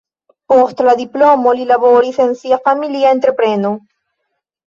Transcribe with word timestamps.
Post 0.51 0.79
la 0.87 0.93
diplomo 1.01 1.51
li 1.59 1.67
laboris 1.73 2.17
en 2.25 2.33
sia 2.41 2.59
familia 2.69 3.11
entrepreno. 3.17 3.75